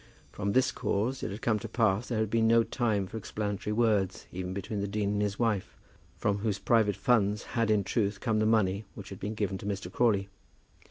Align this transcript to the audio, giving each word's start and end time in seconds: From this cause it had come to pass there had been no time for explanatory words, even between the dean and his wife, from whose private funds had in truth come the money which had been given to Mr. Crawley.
From 0.31 0.53
this 0.53 0.71
cause 0.71 1.21
it 1.21 1.29
had 1.29 1.43
come 1.43 1.59
to 1.59 1.69
pass 1.69 2.07
there 2.07 2.17
had 2.17 2.31
been 2.31 2.47
no 2.47 2.63
time 2.63 3.05
for 3.05 3.17
explanatory 3.17 3.71
words, 3.71 4.25
even 4.31 4.51
between 4.51 4.79
the 4.81 4.87
dean 4.87 5.11
and 5.11 5.21
his 5.21 5.37
wife, 5.37 5.77
from 6.17 6.39
whose 6.39 6.57
private 6.57 6.95
funds 6.95 7.43
had 7.53 7.69
in 7.69 7.83
truth 7.83 8.19
come 8.19 8.39
the 8.39 8.47
money 8.47 8.83
which 8.95 9.09
had 9.09 9.19
been 9.19 9.35
given 9.35 9.59
to 9.59 9.67
Mr. 9.67 9.91
Crawley. 9.91 10.27